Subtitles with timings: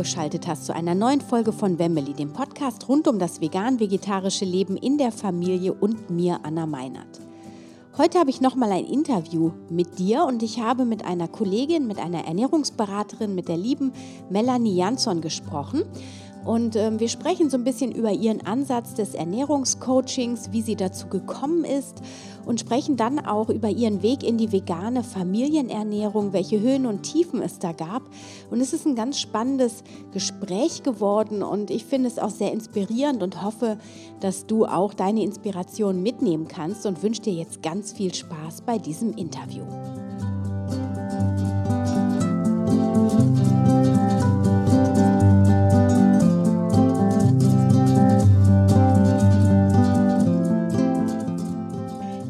[0.00, 4.78] eingeschaltet hast zu einer neuen Folge von Wemmeli, dem Podcast rund um das vegan-vegetarische Leben
[4.78, 7.20] in der Familie und mir, Anna Meinert.
[7.98, 11.98] Heute habe ich nochmal ein Interview mit dir und ich habe mit einer Kollegin, mit
[11.98, 13.92] einer Ernährungsberaterin, mit der lieben
[14.30, 15.82] Melanie Jansson gesprochen.
[16.44, 21.08] Und äh, wir sprechen so ein bisschen über ihren Ansatz des Ernährungscoachings, wie sie dazu
[21.08, 22.00] gekommen ist
[22.46, 27.42] und sprechen dann auch über ihren Weg in die vegane Familienernährung, welche Höhen und Tiefen
[27.42, 28.02] es da gab.
[28.50, 33.22] Und es ist ein ganz spannendes Gespräch geworden und ich finde es auch sehr inspirierend
[33.22, 33.78] und hoffe,
[34.20, 38.78] dass du auch deine Inspiration mitnehmen kannst und wünsche dir jetzt ganz viel Spaß bei
[38.78, 39.64] diesem Interview.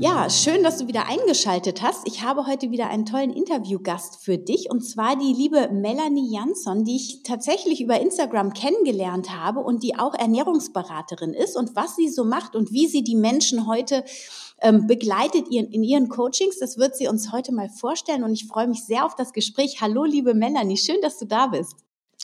[0.01, 2.09] Ja, schön, dass du wieder eingeschaltet hast.
[2.09, 6.85] Ich habe heute wieder einen tollen Interviewgast für dich und zwar die liebe Melanie Jansson,
[6.85, 12.09] die ich tatsächlich über Instagram kennengelernt habe und die auch Ernährungsberaterin ist und was sie
[12.09, 14.03] so macht und wie sie die Menschen heute
[14.63, 16.59] ähm, begleitet in ihren Coachings.
[16.59, 19.83] Das wird sie uns heute mal vorstellen und ich freue mich sehr auf das Gespräch.
[19.83, 21.77] Hallo, liebe Melanie, schön, dass du da bist.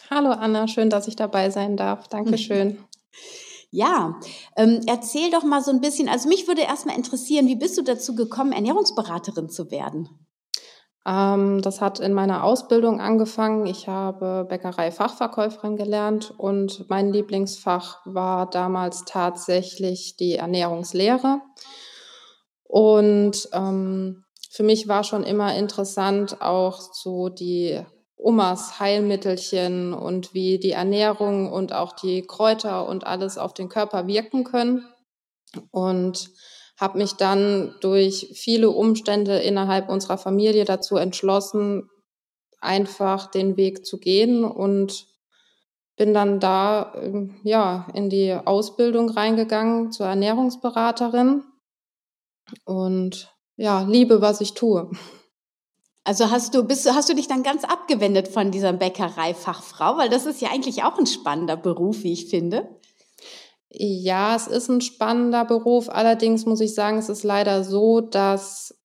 [0.08, 2.08] Hallo Anna, schön, dass ich dabei sein darf.
[2.08, 2.78] Dankeschön.
[3.76, 4.18] Ja,
[4.56, 7.82] ähm, erzähl doch mal so ein bisschen, also mich würde erstmal interessieren, wie bist du
[7.82, 10.08] dazu gekommen, Ernährungsberaterin zu werden?
[11.06, 13.66] Ähm, das hat in meiner Ausbildung angefangen.
[13.66, 21.42] Ich habe Bäckerei-Fachverkäuferin gelernt und mein Lieblingsfach war damals tatsächlich die Ernährungslehre.
[22.62, 27.84] Und ähm, für mich war schon immer interessant auch so die
[28.16, 34.06] Omas Heilmittelchen und wie die Ernährung und auch die Kräuter und alles auf den Körper
[34.06, 34.86] wirken können.
[35.70, 36.30] Und
[36.78, 41.88] habe mich dann durch viele Umstände innerhalb unserer Familie dazu entschlossen,
[42.60, 45.06] einfach den Weg zu gehen und
[45.96, 51.42] bin dann da ähm, ja in die Ausbildung reingegangen zur Ernährungsberaterin
[52.64, 54.90] und ja liebe was ich tue.
[56.06, 60.24] Also hast du, bist, hast du dich dann ganz abgewendet von dieser Bäckereifachfrau, weil das
[60.24, 62.68] ist ja eigentlich auch ein spannender Beruf, wie ich finde.
[63.70, 65.88] Ja, es ist ein spannender Beruf.
[65.88, 68.78] Allerdings muss ich sagen, es ist leider so, dass,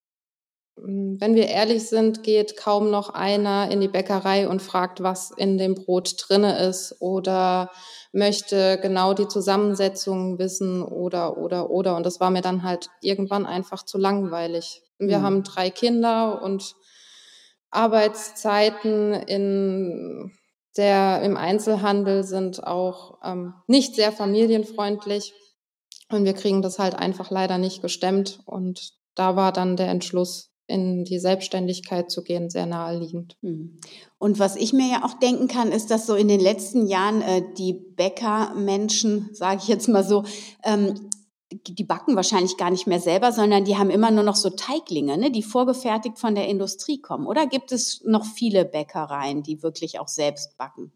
[0.79, 5.29] hm, wenn wir ehrlich sind, geht kaum noch einer in die Bäckerei und fragt, was
[5.29, 7.69] in dem Brot drinne ist oder
[8.13, 11.95] möchte genau die Zusammensetzung wissen oder, oder, oder.
[11.97, 14.81] Und das war mir dann halt irgendwann einfach zu langweilig.
[14.97, 15.23] Wir mhm.
[15.23, 16.75] haben drei Kinder und
[17.71, 20.31] Arbeitszeiten in
[20.77, 25.33] der, im Einzelhandel sind auch ähm, nicht sehr familienfreundlich.
[26.09, 28.39] Und wir kriegen das halt einfach leider nicht gestemmt.
[28.45, 33.37] Und da war dann der Entschluss, in die Selbstständigkeit zu gehen, sehr naheliegend.
[33.41, 33.77] Hm.
[34.17, 37.21] Und was ich mir ja auch denken kann, ist, dass so in den letzten Jahren
[37.21, 40.23] äh, die Bäckermenschen, sage ich jetzt mal so,
[40.63, 41.09] ähm,
[41.51, 45.17] die backen wahrscheinlich gar nicht mehr selber, sondern die haben immer nur noch so Teiglinge,
[45.17, 47.27] ne, die vorgefertigt von der Industrie kommen.
[47.27, 50.91] Oder gibt es noch viele Bäckereien, die wirklich auch selbst backen?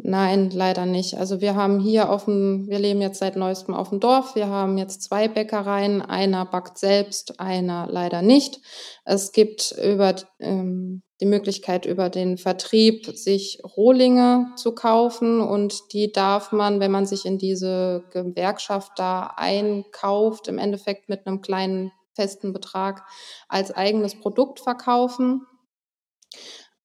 [0.00, 1.16] Nein, leider nicht.
[1.16, 4.36] Also wir haben hier auf dem, wir leben jetzt seit neuestem auf dem Dorf.
[4.36, 6.02] Wir haben jetzt zwei Bäckereien.
[6.02, 8.60] Einer backt selbst, einer leider nicht.
[9.04, 16.12] Es gibt über ähm, die Möglichkeit, über den Vertrieb sich Rohlinge zu kaufen und die
[16.12, 21.90] darf man, wenn man sich in diese Gewerkschaft da einkauft, im Endeffekt mit einem kleinen
[22.14, 23.04] festen Betrag
[23.48, 25.44] als eigenes Produkt verkaufen.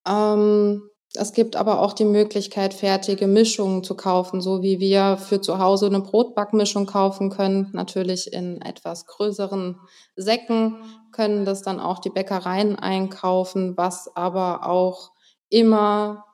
[0.08, 5.42] Ähm, es gibt aber auch die Möglichkeit, fertige Mischungen zu kaufen, so wie wir für
[5.42, 9.80] zu Hause eine Brotbackmischung kaufen können, natürlich in etwas größeren
[10.16, 10.78] Säcken,
[11.12, 15.12] können das dann auch die Bäckereien einkaufen, was aber auch
[15.50, 16.26] immer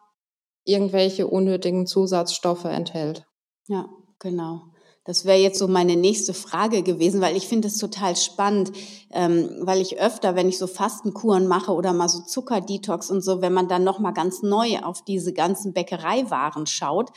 [0.63, 3.25] irgendwelche unnötigen Zusatzstoffe enthält.
[3.68, 3.89] Ja,
[4.19, 4.62] genau.
[5.06, 8.72] Das wäre jetzt so meine nächste Frage gewesen, weil ich finde es total spannend,
[9.12, 13.42] ähm, weil ich öfter, wenn ich so Fastenkuren mache oder mal so Zuckerdetox und so,
[13.42, 17.12] wenn man dann noch mal ganz neu auf diese ganzen Bäckereiwaren schaut,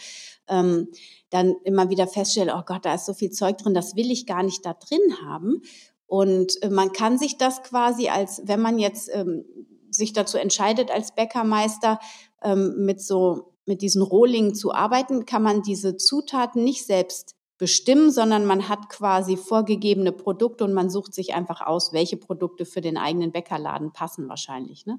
[0.48, 0.88] ähm,
[1.30, 4.26] dann immer wieder feststelle, oh Gott, da ist so viel Zeug drin, das will ich
[4.26, 5.62] gar nicht da drin haben.
[6.06, 9.44] Und äh, man kann sich das quasi als, wenn man jetzt ähm,
[9.90, 11.98] sich dazu entscheidet als Bäckermeister
[12.42, 18.10] ähm, mit so mit diesen Rohlingen zu arbeiten, kann man diese Zutaten nicht selbst bestimmen,
[18.10, 22.80] sondern man hat quasi vorgegebene Produkte und man sucht sich einfach aus, welche Produkte für
[22.80, 24.98] den eigenen Bäckerladen passen wahrscheinlich, ne?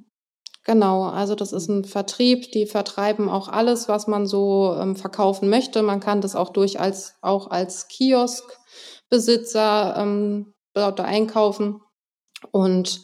[0.63, 5.49] Genau, also das ist ein Vertrieb, die vertreiben auch alles, was man so ähm, verkaufen
[5.49, 5.83] möchte.
[5.83, 11.81] Man kann das auch durch als auch als Kioskbesitzer ähm, dort einkaufen
[12.51, 13.01] und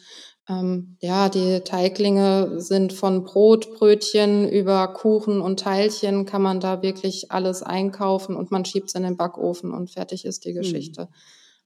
[0.50, 6.82] Ähm, ja, die Teiglinge sind von Brot, Brötchen über Kuchen und Teilchen kann man da
[6.82, 10.62] wirklich alles einkaufen und man schiebt es in den Backofen und fertig ist die hm.
[10.62, 11.02] Geschichte.
[11.02, 11.14] Mhm.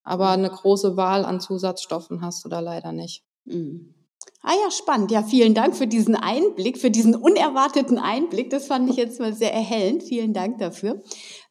[0.03, 3.25] Aber eine große Wahl an Zusatzstoffen hast du da leider nicht.
[3.47, 3.95] Mhm.
[4.43, 5.11] Ah ja, spannend.
[5.11, 8.51] Ja, vielen Dank für diesen Einblick, für diesen unerwarteten Einblick.
[8.51, 10.03] Das fand ich jetzt mal sehr erhellend.
[10.03, 11.03] Vielen Dank dafür.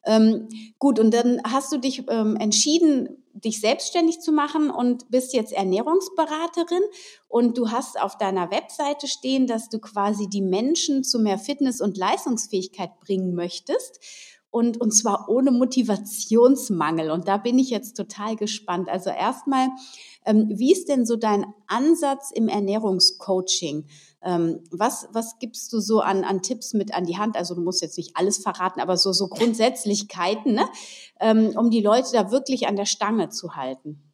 [0.06, 0.48] Ähm,
[0.78, 5.54] gut, und dann hast du dich ähm, entschieden, dich selbstständig zu machen und bist jetzt
[5.54, 6.84] Ernährungsberaterin
[7.28, 11.82] und du hast auf deiner Webseite stehen, dass du quasi die Menschen zu mehr Fitness
[11.82, 14.00] und Leistungsfähigkeit bringen möchtest
[14.54, 17.10] und, und zwar ohne Motivationsmangel.
[17.10, 18.88] Und da bin ich jetzt total gespannt.
[18.88, 19.70] Also erstmal,
[20.28, 23.88] ähm, wie ist denn so dein Ansatz im Ernährungscoaching?
[24.24, 27.36] Ähm, was, was gibst du so an, an Tipps mit an die Hand?
[27.36, 30.68] Also du musst jetzt nicht alles verraten, aber so, so Grundsätzlichkeiten, ne?
[31.20, 34.14] ähm, um die Leute da wirklich an der Stange zu halten.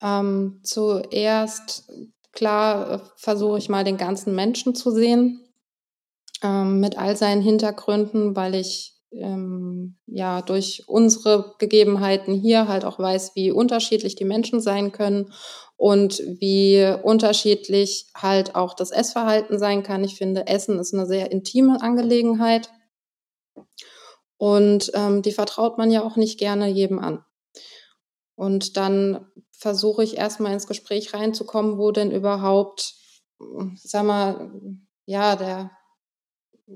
[0.00, 1.90] Ähm, zuerst,
[2.32, 5.40] klar, äh, versuche ich mal den ganzen Menschen zu sehen,
[6.42, 12.98] ähm, mit all seinen Hintergründen, weil ich ähm, ja durch unsere Gegebenheiten hier halt auch
[12.98, 15.32] weiß, wie unterschiedlich die Menschen sein können
[15.82, 20.04] und wie unterschiedlich halt auch das Essverhalten sein kann.
[20.04, 22.70] Ich finde, Essen ist eine sehr intime Angelegenheit
[24.36, 27.24] und ähm, die vertraut man ja auch nicht gerne jedem an.
[28.36, 32.94] Und dann versuche ich erstmal ins Gespräch reinzukommen, wo denn überhaupt,
[33.74, 34.52] sag mal,
[35.04, 35.72] ja, der,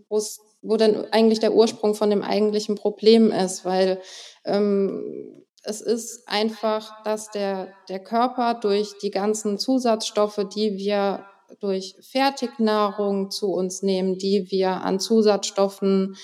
[0.09, 4.01] wo denn eigentlich der Ursprung von dem eigentlichen Problem ist, weil
[4.45, 11.27] ähm, es ist einfach, dass der, der Körper durch die ganzen Zusatzstoffe, die wir
[11.61, 16.17] durch Fertignahrung zu uns nehmen, die wir an Zusatzstoffen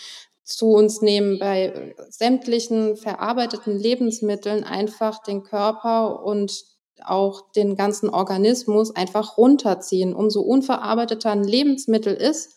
[0.45, 6.65] zu uns nehmen bei sämtlichen verarbeiteten Lebensmitteln, einfach den Körper und
[7.05, 10.15] auch den ganzen Organismus einfach runterziehen.
[10.15, 12.57] Umso unverarbeiteter ein Lebensmittel ist,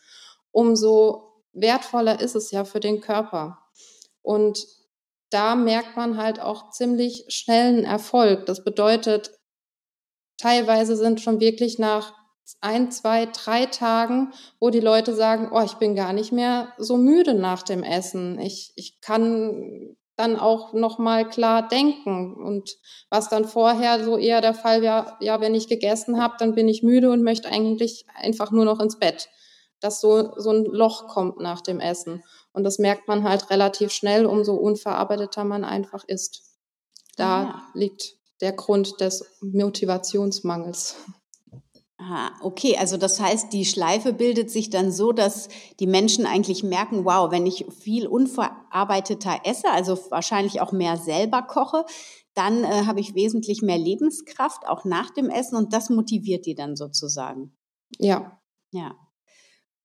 [0.51, 3.57] umso wertvoller ist es ja für den Körper.
[4.21, 4.67] Und
[5.29, 8.45] da merkt man halt auch ziemlich schnellen Erfolg.
[8.45, 9.31] Das bedeutet,
[10.37, 12.13] teilweise sind schon wirklich nach
[12.61, 16.97] ein, zwei, drei Tagen, wo die Leute sagen, oh, ich bin gar nicht mehr so
[16.97, 18.39] müde nach dem Essen.
[18.39, 22.77] Ich, ich kann dann auch noch mal klar denken und
[23.09, 26.69] was dann vorher so eher der Fall war, ja, wenn ich gegessen habe, dann bin
[26.69, 29.27] ich müde und möchte eigentlich einfach nur noch ins Bett
[29.85, 32.23] dass so, so ein Loch kommt nach dem Essen.
[32.55, 36.43] Und das merkt man halt relativ schnell, umso unverarbeiteter man einfach isst.
[37.17, 37.61] Da ja.
[37.73, 40.95] liegt der Grund des Motivationsmangels.
[41.97, 45.47] Aha, okay, also das heißt, die Schleife bildet sich dann so, dass
[45.79, 51.41] die Menschen eigentlich merken, wow, wenn ich viel unverarbeiteter esse, also wahrscheinlich auch mehr selber
[51.41, 51.85] koche,
[52.33, 56.55] dann äh, habe ich wesentlich mehr Lebenskraft, auch nach dem Essen und das motiviert die
[56.55, 57.57] dann sozusagen.
[57.97, 58.39] Ja.
[58.71, 58.95] Ja.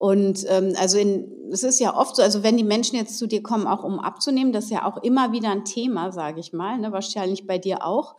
[0.00, 3.28] Und ähm, also in, es ist ja oft so, also wenn die Menschen jetzt zu
[3.28, 6.54] dir kommen, auch um abzunehmen, das ist ja auch immer wieder ein Thema, sage ich
[6.54, 6.90] mal, ne?
[6.90, 8.16] wahrscheinlich bei dir auch.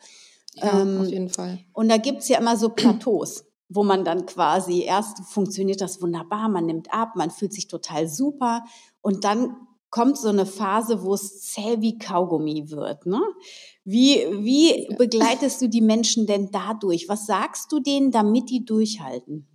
[0.54, 1.58] Ja, ähm, auf jeden Fall.
[1.74, 6.50] Und da gibt's ja immer so Plateaus, wo man dann quasi, erst funktioniert das wunderbar,
[6.50, 8.64] man nimmt ab, man fühlt sich total super
[9.02, 9.56] und dann
[9.90, 13.08] kommt so eine Phase, wo es zäh wie Kaugummi wird.
[13.08, 13.20] Ne?
[13.84, 17.10] Wie, wie begleitest du die Menschen denn dadurch?
[17.10, 19.48] Was sagst du denen, damit die durchhalten?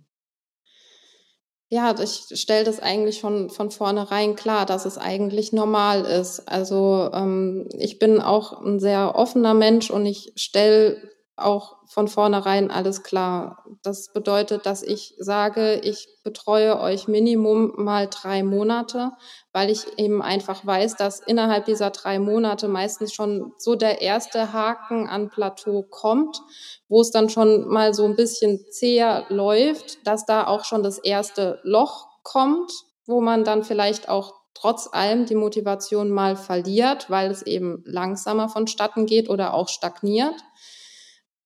[1.69, 6.47] Ja, ich stelle das eigentlich schon von vornherein klar, dass es eigentlich normal ist.
[6.47, 10.97] Also ähm, ich bin auch ein sehr offener Mensch und ich stelle
[11.37, 13.63] auch von vornherein alles klar.
[13.83, 19.11] Das bedeutet, dass ich sage, ich betreue euch Minimum mal drei Monate,
[19.53, 24.51] weil ich eben einfach weiß, dass innerhalb dieser drei Monate meistens schon so der erste
[24.51, 26.41] Haken an Plateau kommt,
[26.89, 30.97] wo es dann schon mal so ein bisschen zäher läuft, dass da auch schon das
[30.97, 32.71] erste Loch kommt,
[33.05, 38.49] wo man dann vielleicht auch trotz allem die Motivation mal verliert, weil es eben langsamer
[38.49, 40.33] vonstatten geht oder auch stagniert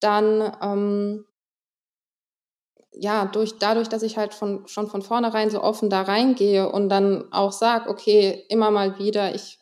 [0.02, 1.26] dann ähm,
[2.94, 6.90] ja, durch, dadurch, dass ich halt von, schon von vornherein so offen da reingehe und
[6.90, 9.60] dann auch sage, okay, immer mal wieder, ich,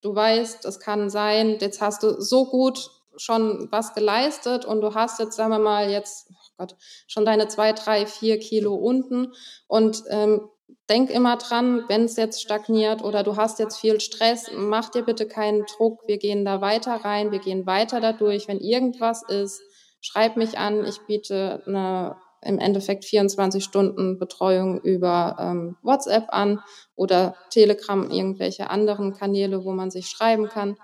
[0.00, 4.94] du weißt, es kann sein, jetzt hast du so gut schon was geleistet und du
[4.94, 9.34] hast jetzt, sagen wir mal, jetzt, oh Gott, schon deine zwei, drei, vier Kilo unten
[9.68, 10.48] und ähm,
[10.92, 15.02] denk immer dran, wenn es jetzt stagniert oder du hast jetzt viel Stress, mach dir
[15.02, 16.02] bitte keinen Druck.
[16.06, 18.46] Wir gehen da weiter rein, wir gehen weiter dadurch.
[18.46, 19.62] Wenn irgendwas ist,
[20.02, 20.84] schreib mich an.
[20.84, 26.60] Ich biete eine im Endeffekt 24 Stunden Betreuung über ähm, WhatsApp an
[26.94, 30.76] oder Telegram, irgendwelche anderen Kanäle, wo man sich schreiben kann.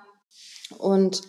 [0.78, 1.20] Und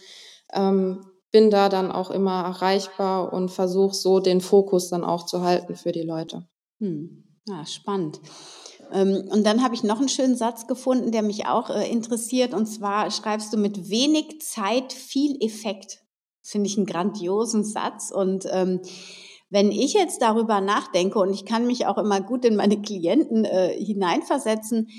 [0.53, 5.41] ähm, bin da dann auch immer erreichbar und versuche so den Fokus dann auch zu
[5.41, 6.47] halten für die Leute.
[6.79, 7.28] Hm.
[7.49, 8.21] Ja, spannend.
[8.91, 12.53] Ähm, und dann habe ich noch einen schönen Satz gefunden, der mich auch äh, interessiert.
[12.53, 16.03] Und zwar schreibst du mit wenig Zeit viel Effekt.
[16.43, 18.11] Finde ich einen grandiosen Satz.
[18.11, 18.81] Und ähm,
[19.49, 23.45] wenn ich jetzt darüber nachdenke, und ich kann mich auch immer gut in meine Klienten
[23.45, 24.89] äh, hineinversetzen,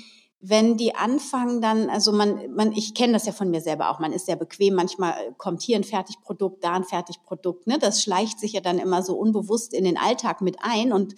[0.41, 3.99] wenn die anfangen dann, also man, man, ich kenne das ja von mir selber auch,
[3.99, 7.77] man ist sehr bequem, manchmal kommt hier ein Fertigprodukt, da ein Fertigprodukt, ne?
[7.79, 11.13] Das schleicht sich ja dann immer so unbewusst in den Alltag mit ein und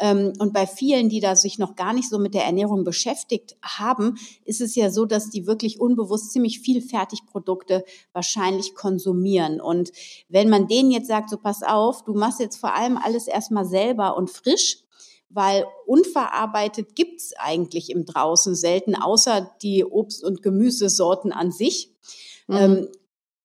[0.00, 4.16] und bei vielen, die da sich noch gar nicht so mit der Ernährung beschäftigt haben,
[4.44, 9.60] ist es ja so, dass die wirklich unbewusst ziemlich viel Fertigprodukte wahrscheinlich konsumieren.
[9.60, 9.92] Und
[10.28, 13.64] wenn man denen jetzt sagt, so pass auf, du machst jetzt vor allem alles erstmal
[13.64, 14.78] selber und frisch,
[15.28, 21.90] weil unverarbeitet gibt's eigentlich im Draußen selten, außer die Obst- und Gemüsesorten an sich.
[22.48, 22.56] Mhm.
[22.56, 22.88] Ähm,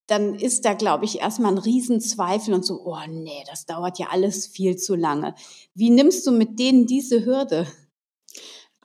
[0.08, 4.08] dann ist da, glaube ich, erstmal ein Riesenzweifel und so, oh nee, das dauert ja
[4.12, 5.36] alles viel zu lange.
[5.74, 7.68] Wie nimmst du mit denen diese Hürde?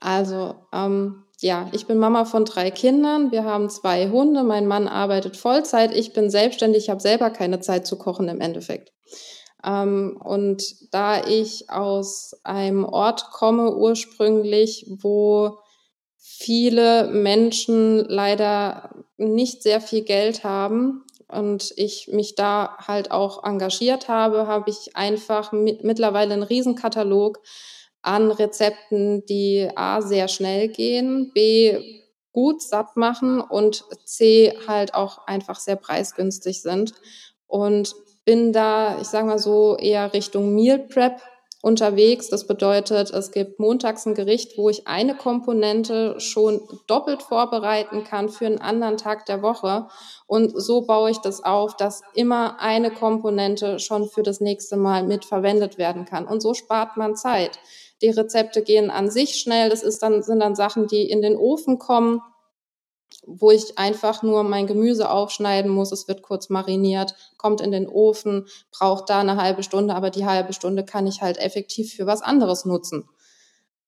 [0.00, 3.32] Also, ähm, ja, ich bin Mama von drei Kindern.
[3.32, 4.42] Wir haben zwei Hunde.
[4.42, 5.94] Mein Mann arbeitet Vollzeit.
[5.94, 6.84] Ich bin selbstständig.
[6.84, 8.92] Ich habe selber keine Zeit zu kochen im Endeffekt.
[9.64, 15.58] Ähm, und da ich aus einem Ort komme ursprünglich, wo
[16.18, 24.08] viele Menschen leider nicht sehr viel Geld haben, und ich mich da halt auch engagiert
[24.08, 27.40] habe, habe ich einfach mit, mittlerweile einen Riesenkatalog
[28.02, 35.26] an Rezepten, die A sehr schnell gehen, B gut satt machen und C halt auch
[35.26, 36.94] einfach sehr preisgünstig sind.
[37.46, 41.20] Und bin da, ich sage mal so, eher Richtung Meal Prep
[41.62, 42.28] unterwegs.
[42.28, 48.28] Das bedeutet, es gibt montags ein Gericht, wo ich eine Komponente schon doppelt vorbereiten kann
[48.28, 49.86] für einen anderen Tag der Woche.
[50.26, 55.04] Und so baue ich das auf, dass immer eine Komponente schon für das nächste Mal
[55.04, 56.26] mitverwendet werden kann.
[56.26, 57.58] Und so spart man Zeit.
[58.02, 59.70] Die Rezepte gehen an sich schnell.
[59.70, 62.20] Das ist dann, sind dann Sachen, die in den Ofen kommen
[63.24, 65.92] wo ich einfach nur mein Gemüse aufschneiden muss.
[65.92, 70.26] Es wird kurz mariniert, kommt in den Ofen, braucht da eine halbe Stunde, aber die
[70.26, 73.08] halbe Stunde kann ich halt effektiv für was anderes nutzen.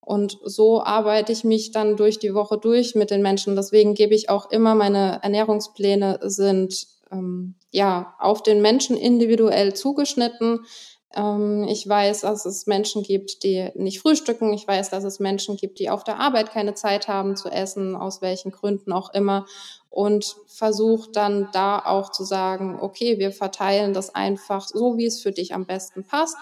[0.01, 3.57] Und so arbeite ich mich dann durch die Woche durch mit den Menschen.
[3.57, 10.67] Deswegen gebe ich auch immer, meine Ernährungspläne sind ähm, ja auf den Menschen individuell zugeschnitten.
[11.15, 14.53] Ähm, ich weiß, dass es Menschen gibt, die nicht frühstücken.
[14.53, 17.97] Ich weiß, dass es Menschen gibt, die auf der Arbeit keine Zeit haben zu essen,
[17.97, 19.47] aus welchen Gründen auch immer.
[19.91, 25.23] Und versuche dann da auch zu sagen, okay, wir verteilen das einfach so, wie es
[25.23, 26.37] für dich am besten passt.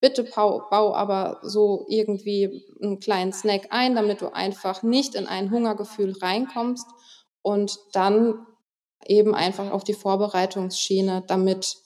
[0.00, 5.26] Bitte bau, bau aber so irgendwie einen kleinen Snack ein, damit du einfach nicht in
[5.26, 6.86] ein Hungergefühl reinkommst
[7.42, 8.46] und dann
[9.06, 11.76] eben einfach auf die Vorbereitungsschiene, damit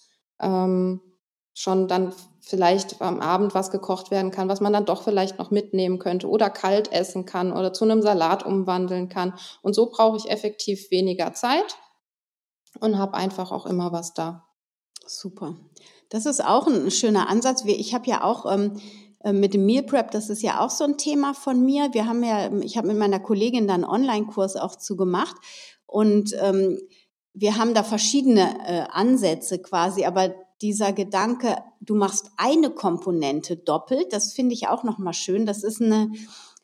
[0.41, 1.01] ähm,
[1.59, 5.51] schon dann vielleicht am Abend was gekocht werden kann, was man dann doch vielleicht noch
[5.51, 9.35] mitnehmen könnte oder kalt essen kann oder zu einem Salat umwandeln kann.
[9.61, 11.77] Und so brauche ich effektiv weniger Zeit
[12.79, 14.47] und habe einfach auch immer was da.
[15.05, 15.57] Super.
[16.11, 17.65] Das ist auch ein schöner Ansatz.
[17.67, 18.81] Ich habe ja auch ähm,
[19.25, 21.93] äh, mit dem Meal Prep, das ist ja auch so ein Thema von mir.
[21.93, 25.37] Wir haben ja, ich habe mit meiner Kollegin dann einen Online-Kurs auch zu gemacht
[25.87, 26.79] und ähm,
[27.35, 34.13] wir haben da verschiedene äh, Ansätze quasi, aber dieser Gedanke, du machst eine Komponente doppelt,
[34.13, 35.47] das finde ich auch nochmal schön.
[35.47, 36.11] Das ist eine,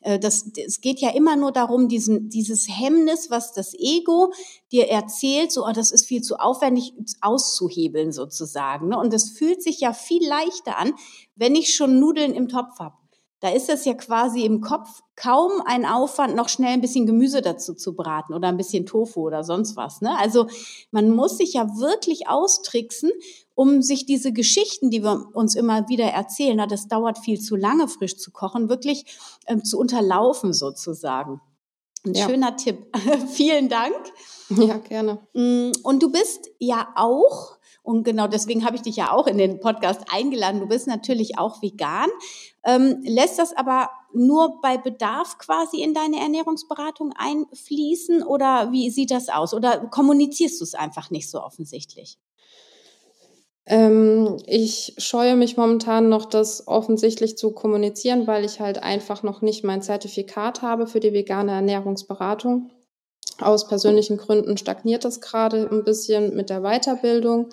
[0.01, 4.33] äh, das, es geht ja immer nur darum, diesen, dieses Hemmnis, was das Ego
[4.71, 8.89] dir erzählt, so, oh, das ist viel zu aufwendig auszuhebeln sozusagen.
[8.89, 8.99] Ne?
[8.99, 10.93] Und es fühlt sich ja viel leichter an,
[11.35, 12.95] wenn ich schon Nudeln im Topf habe.
[13.41, 17.41] Da ist es ja quasi im Kopf kaum ein Aufwand, noch schnell ein bisschen Gemüse
[17.41, 20.01] dazu zu braten oder ein bisschen Tofu oder sonst was.
[20.01, 20.17] Ne?
[20.17, 20.47] Also
[20.91, 23.11] man muss sich ja wirklich austricksen,
[23.53, 27.55] um sich diese Geschichten, die wir uns immer wieder erzählen, na, das dauert viel zu
[27.55, 29.05] lange, frisch zu kochen, wirklich
[29.47, 31.41] ähm, zu unterlaufen sozusagen.
[32.05, 32.27] Ein ja.
[32.27, 32.85] schöner Tipp.
[33.31, 33.95] Vielen Dank.
[34.49, 35.19] Ja, gerne.
[35.33, 37.54] Mm, und du bist ja auch
[37.85, 40.59] und genau deswegen habe ich dich ja auch in den Podcast eingeladen.
[40.59, 42.09] Du bist natürlich auch vegan,
[42.65, 49.11] ähm, lässt das aber nur bei Bedarf quasi in deine Ernährungsberatung einfließen oder wie sieht
[49.11, 49.53] das aus?
[49.53, 52.17] Oder kommunizierst du es einfach nicht so offensichtlich?
[53.67, 59.41] Ähm, ich scheue mich momentan noch, das offensichtlich zu kommunizieren, weil ich halt einfach noch
[59.41, 62.69] nicht mein Zertifikat habe für die vegane Ernährungsberatung.
[63.41, 67.49] Aus persönlichen Gründen stagniert das gerade ein bisschen mit der Weiterbildung.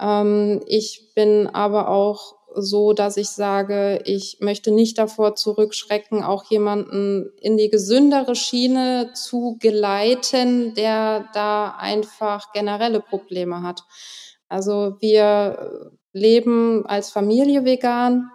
[0.00, 6.44] Ähm, ich bin aber auch so, dass ich sage, ich möchte nicht davor zurückschrecken, auch
[6.44, 13.82] jemanden in die gesündere Schiene zu geleiten, der da einfach generelle Probleme hat.
[14.48, 18.30] Also wir leben als Familie vegan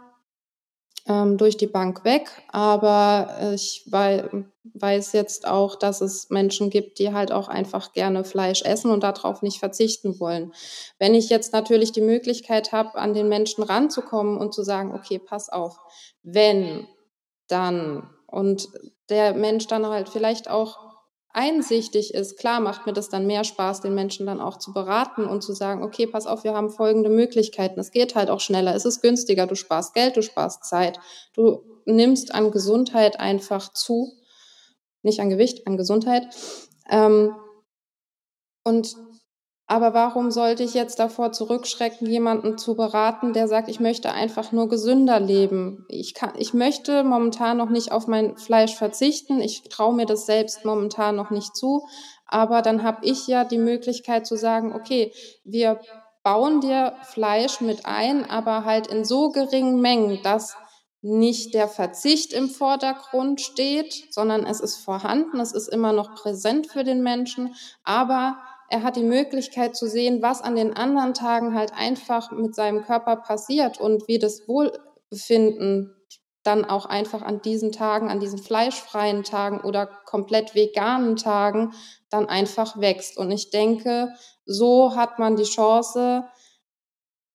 [1.09, 7.11] ähm, durch die Bank weg, aber ich weiß jetzt auch, dass es Menschen gibt, die
[7.11, 10.53] halt auch einfach gerne Fleisch essen und darauf nicht verzichten wollen.
[10.99, 15.19] Wenn ich jetzt natürlich die Möglichkeit habe, an den Menschen ranzukommen und zu sagen, okay,
[15.19, 15.77] pass auf,
[16.23, 16.87] wenn,
[17.47, 18.69] dann und
[19.09, 20.88] der Mensch dann halt vielleicht auch
[21.31, 25.25] einsichtig ist, klar macht mir das dann mehr Spaß, den Menschen dann auch zu beraten
[25.25, 27.79] und zu sagen, okay, pass auf, wir haben folgende Möglichkeiten.
[27.79, 30.99] Es geht halt auch schneller, es ist günstiger, du sparst Geld, du sparst Zeit,
[31.33, 34.11] du nimmst an Gesundheit einfach zu,
[35.03, 36.27] nicht an Gewicht, an Gesundheit.
[36.89, 37.35] Ähm,
[38.63, 38.95] und
[39.69, 44.51] aber warum sollte ich jetzt davor zurückschrecken, jemanden zu beraten, der sagt, ich möchte einfach
[44.51, 45.85] nur gesünder leben?
[45.89, 49.39] Ich kann, ich möchte momentan noch nicht auf mein Fleisch verzichten.
[49.41, 51.85] Ich traue mir das selbst momentan noch nicht zu.
[52.25, 55.79] Aber dann habe ich ja die Möglichkeit zu sagen, okay, wir
[56.23, 60.55] bauen dir Fleisch mit ein, aber halt in so geringen Mengen, dass
[61.01, 66.65] nicht der Verzicht im Vordergrund steht, sondern es ist vorhanden, es ist immer noch präsent
[66.65, 71.55] für den Menschen, aber er hat die Möglichkeit zu sehen, was an den anderen Tagen
[71.55, 75.95] halt einfach mit seinem Körper passiert und wie das Wohlbefinden
[76.43, 81.73] dann auch einfach an diesen Tagen, an diesen fleischfreien Tagen oder komplett veganen Tagen
[82.09, 83.17] dann einfach wächst.
[83.17, 84.09] Und ich denke,
[84.45, 86.25] so hat man die Chance,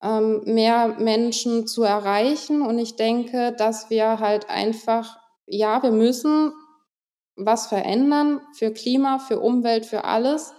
[0.02, 2.62] ähm, mehr Menschen zu erreichen.
[2.62, 6.52] Und ich denke, dass wir halt einfach, ja, wir müssen
[7.36, 10.52] was verändern für Klima, für Umwelt, für alles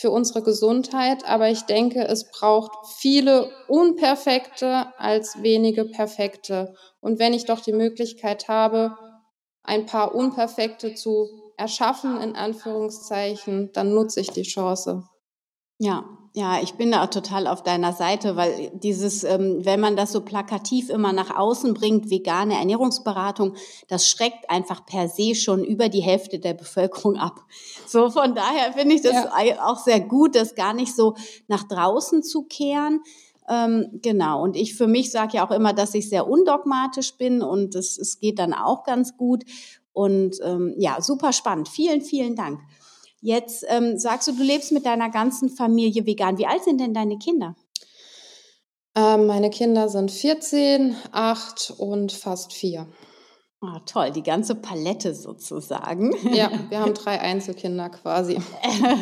[0.00, 1.24] für unsere Gesundheit.
[1.26, 6.74] Aber ich denke, es braucht viele Unperfekte als wenige Perfekte.
[7.00, 8.96] Und wenn ich doch die Möglichkeit habe,
[9.62, 15.04] ein paar Unperfekte zu erschaffen, in Anführungszeichen, dann nutze ich die Chance.
[15.78, 19.96] Ja, ja, ich bin da auch total auf deiner Seite, weil dieses, ähm, wenn man
[19.96, 23.56] das so plakativ immer nach außen bringt, vegane Ernährungsberatung,
[23.88, 27.40] das schreckt einfach per se schon über die Hälfte der Bevölkerung ab.
[27.86, 29.66] So von daher finde ich das ja.
[29.66, 31.16] auch sehr gut, das gar nicht so
[31.48, 33.00] nach draußen zu kehren.
[33.48, 37.42] Ähm, genau, und ich für mich sage ja auch immer, dass ich sehr undogmatisch bin
[37.42, 39.42] und es, es geht dann auch ganz gut.
[39.92, 41.68] Und ähm, ja, super spannend.
[41.68, 42.60] Vielen, vielen Dank.
[43.20, 46.38] Jetzt ähm, sagst du, du lebst mit deiner ganzen Familie vegan.
[46.38, 47.54] Wie alt sind denn deine Kinder?
[48.96, 52.88] Ähm, meine Kinder sind 14, 8 und fast 4.
[53.62, 56.14] Ah, oh, toll, die ganze Palette sozusagen.
[56.32, 58.38] Ja, wir haben drei Einzelkinder quasi.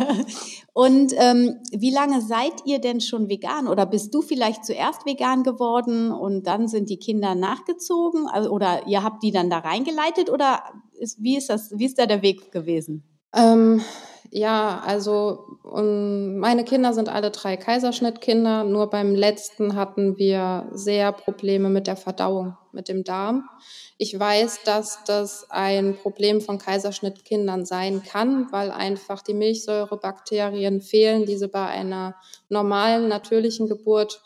[0.72, 3.68] und ähm, wie lange seid ihr denn schon vegan?
[3.68, 8.26] Oder bist du vielleicht zuerst vegan geworden und dann sind die Kinder nachgezogen?
[8.26, 10.28] Also, oder ihr habt die dann da reingeleitet?
[10.28, 10.64] Oder
[10.98, 11.70] ist, wie ist das?
[11.76, 13.04] Wie ist da der Weg gewesen?
[13.32, 13.80] Ähm,
[14.30, 18.64] ja, also meine Kinder sind alle drei Kaiserschnittkinder.
[18.64, 23.48] Nur beim letzten hatten wir sehr Probleme mit der Verdauung, mit dem Darm.
[23.96, 31.26] Ich weiß, dass das ein Problem von Kaiserschnittkindern sein kann, weil einfach die Milchsäurebakterien fehlen,
[31.26, 32.14] die sie bei einer
[32.48, 34.22] normalen, natürlichen Geburt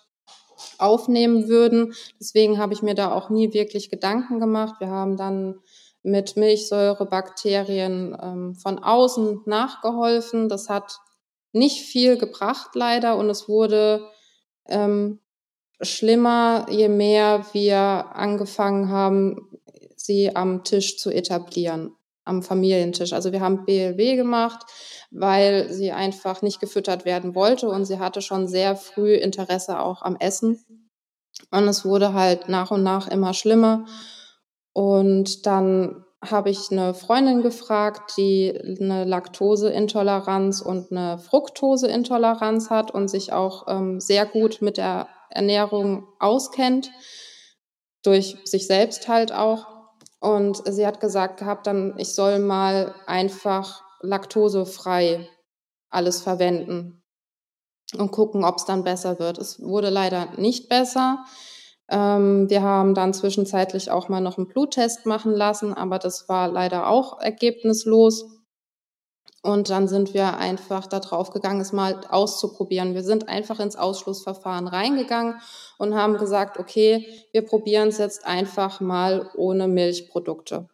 [0.79, 1.95] aufnehmen würden.
[2.21, 4.77] Deswegen habe ich mir da auch nie wirklich Gedanken gemacht.
[4.79, 5.61] Wir haben dann
[6.03, 10.49] mit Milchsäurebakterien ähm, von außen nachgeholfen.
[10.49, 10.99] Das hat
[11.53, 14.09] nicht viel gebracht leider und es wurde
[14.67, 15.21] ähm,
[15.81, 17.71] schlimmer, je mehr wir
[18.15, 19.51] angefangen haben,
[19.97, 23.13] sie am Tisch zu etablieren, am Familientisch.
[23.13, 24.67] Also wir haben BLW gemacht,
[25.11, 30.03] weil sie einfach nicht gefüttert werden wollte und sie hatte schon sehr früh Interesse auch
[30.03, 30.65] am Essen.
[31.51, 33.85] Und es wurde halt nach und nach immer schlimmer.
[34.73, 43.09] Und dann habe ich eine Freundin gefragt, die eine Laktoseintoleranz und eine Fructoseintoleranz hat und
[43.09, 46.91] sich auch ähm, sehr gut mit der Ernährung auskennt,
[48.05, 49.67] durch sich selbst halt auch.
[50.21, 55.29] Und sie hat gesagt gehabt, dann ich soll mal einfach laktosefrei
[55.91, 57.03] alles verwenden
[57.99, 59.39] und gucken, ob es dann besser wird.
[59.39, 61.25] Es wurde leider nicht besser.
[61.89, 66.49] Ähm, wir haben dann zwischenzeitlich auch mal noch einen Bluttest machen lassen, aber das war
[66.49, 68.25] leider auch ergebnislos.
[69.45, 72.95] Und dann sind wir einfach da drauf gegangen, es mal auszuprobieren.
[72.95, 75.41] Wir sind einfach ins Ausschlussverfahren reingegangen
[75.79, 80.69] und haben gesagt, okay, wir probieren es jetzt einfach mal ohne Milchprodukte.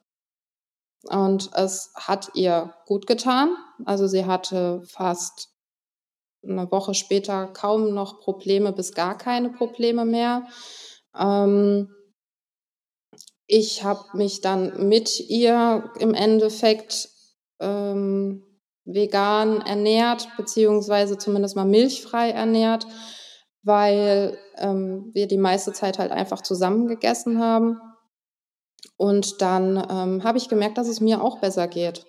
[1.04, 3.56] Und es hat ihr gut getan.
[3.86, 5.48] Also sie hatte fast
[6.42, 10.46] eine Woche später kaum noch Probleme bis gar keine Probleme mehr.
[11.18, 11.90] Ähm,
[13.46, 17.08] ich habe mich dann mit ihr im Endeffekt
[17.60, 18.44] ähm,
[18.84, 22.86] vegan ernährt, beziehungsweise zumindest mal milchfrei ernährt.
[23.62, 27.78] weil ähm, wir die meiste Zeit halt einfach zusammen gegessen haben.
[28.96, 32.06] Und dann ähm, habe ich gemerkt, dass es mir auch besser geht.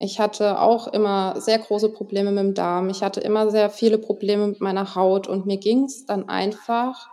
[0.00, 2.90] Ich hatte auch immer sehr große Probleme mit dem Darm.
[2.90, 7.08] Ich hatte immer sehr viele Probleme mit meiner Haut und mir ging es dann einfach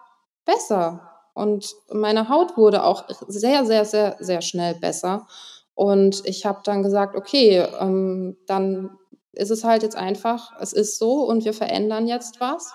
[0.46, 1.08] besser.
[1.34, 5.28] Und meine Haut wurde auch sehr, sehr, sehr, sehr schnell besser.
[5.76, 8.98] Und ich habe dann gesagt, okay, ähm, dann
[9.34, 12.74] ist es halt jetzt einfach, es ist so und wir verändern jetzt was.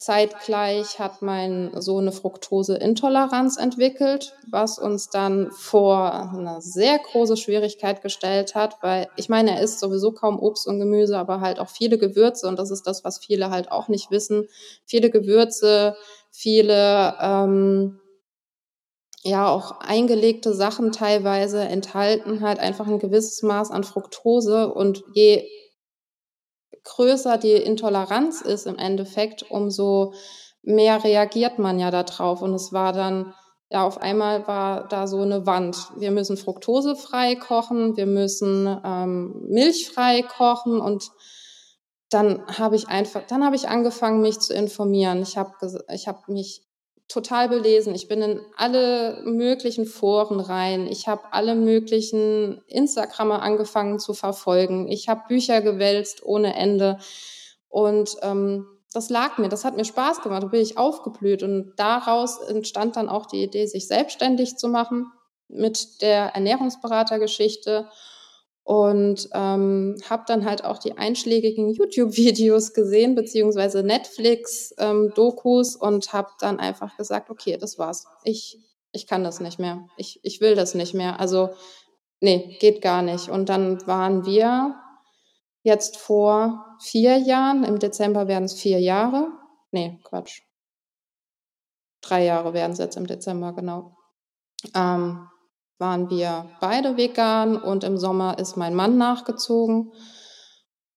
[0.00, 8.00] Zeitgleich hat mein Sohn eine Fructoseintoleranz entwickelt, was uns dann vor eine sehr große Schwierigkeit
[8.00, 11.68] gestellt hat, weil ich meine, er isst sowieso kaum Obst und Gemüse, aber halt auch
[11.68, 14.48] viele Gewürze und das ist das, was viele halt auch nicht wissen.
[14.86, 15.94] Viele Gewürze,
[16.30, 18.00] viele ähm,
[19.22, 25.46] ja auch eingelegte Sachen teilweise enthalten halt einfach ein gewisses Maß an Fructose und je
[26.84, 30.14] größer die Intoleranz ist im Endeffekt, umso
[30.62, 32.42] mehr reagiert man ja darauf.
[32.42, 33.34] Und es war dann,
[33.70, 35.76] ja, auf einmal war da so eine Wand.
[35.96, 41.10] Wir müssen fruktosefrei kochen, wir müssen ähm, milchfrei kochen und
[42.10, 45.22] dann habe ich einfach, dann habe ich angefangen, mich zu informieren.
[45.22, 45.52] Ich habe
[45.92, 46.62] ich hab mich
[47.06, 47.94] total belesen.
[47.94, 50.86] Ich bin in alle möglichen Foren rein.
[50.86, 54.88] Ich habe alle möglichen Instagrammer angefangen zu verfolgen.
[54.88, 56.98] Ich habe Bücher gewälzt ohne Ende.
[57.68, 61.42] Und ähm, das lag mir, das hat mir Spaß gemacht, da bin ich aufgeblüht.
[61.44, 65.06] Und daraus entstand dann auch die Idee, sich selbstständig zu machen
[65.48, 67.88] mit der Ernährungsberatergeschichte
[68.70, 76.28] und ähm, habe dann halt auch die einschlägigen YouTube-Videos gesehen, beziehungsweise Netflix-Dokus ähm, und habe
[76.38, 78.06] dann einfach gesagt, okay, das war's.
[78.22, 78.60] Ich,
[78.92, 79.88] ich kann das nicht mehr.
[79.96, 81.18] Ich, ich will das nicht mehr.
[81.18, 81.50] Also,
[82.20, 83.28] nee, geht gar nicht.
[83.28, 84.76] Und dann waren wir
[85.64, 89.32] jetzt vor vier Jahren, im Dezember werden es vier Jahre.
[89.72, 90.42] Nee, Quatsch.
[92.02, 93.96] Drei Jahre werden es jetzt im Dezember, genau.
[94.76, 95.26] Ähm,
[95.80, 99.92] waren wir beide vegan und im Sommer ist mein Mann nachgezogen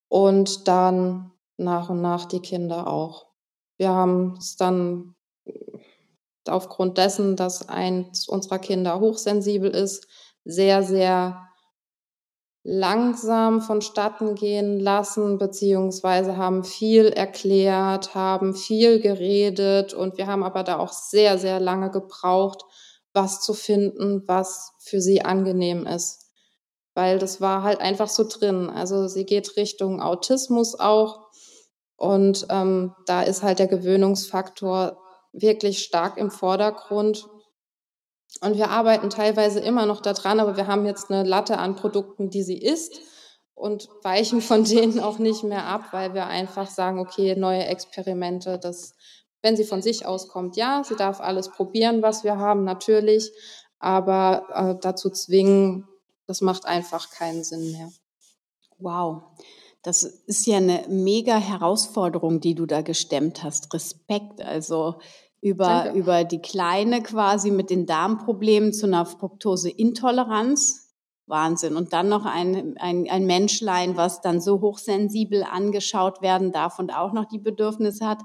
[0.09, 3.27] und dann nach und nach die Kinder auch.
[3.77, 5.15] Wir haben es dann
[6.47, 10.07] aufgrund dessen, dass eins unserer Kinder hochsensibel ist,
[10.43, 11.47] sehr, sehr
[12.63, 20.63] langsam vonstatten gehen lassen, beziehungsweise haben viel erklärt, haben viel geredet und wir haben aber
[20.63, 22.63] da auch sehr, sehr lange gebraucht,
[23.13, 26.31] was zu finden, was für sie angenehm ist.
[26.95, 28.69] Weil das war halt einfach so drin.
[28.69, 31.27] Also sie geht Richtung Autismus auch.
[31.95, 34.97] Und ähm, da ist halt der Gewöhnungsfaktor
[35.31, 37.27] wirklich stark im Vordergrund.
[38.41, 42.29] Und wir arbeiten teilweise immer noch daran, aber wir haben jetzt eine Latte an Produkten,
[42.29, 42.99] die sie isst
[43.53, 48.57] und weichen von denen auch nicht mehr ab, weil wir einfach sagen, okay, neue Experimente,
[48.59, 48.95] das
[49.43, 53.31] wenn sie von sich aus kommt, ja, sie darf alles probieren, was wir haben, natürlich,
[53.77, 55.87] aber äh, dazu zwingen,
[56.25, 57.91] das macht einfach keinen Sinn mehr.
[58.79, 59.23] Wow.
[59.83, 63.73] Das ist ja eine mega Herausforderung, die du da gestemmt hast.
[63.73, 64.41] Respekt.
[64.41, 64.95] Also
[65.41, 70.93] über, über die Kleine quasi mit den Darmproblemen zu einer Fructoseintoleranz.
[71.25, 71.75] Wahnsinn.
[71.75, 76.95] Und dann noch ein, ein, ein Menschlein, was dann so hochsensibel angeschaut werden darf und
[76.95, 78.21] auch noch die Bedürfnisse hat.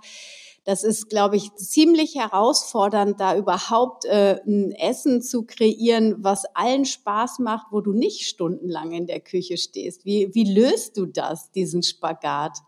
[0.64, 6.84] Das ist, glaube ich, ziemlich herausfordernd, da überhaupt äh, ein Essen zu kreieren, was allen
[6.84, 10.04] Spaß macht, wo du nicht stundenlang in der Küche stehst.
[10.04, 12.58] Wie, wie löst du das, diesen Spagat?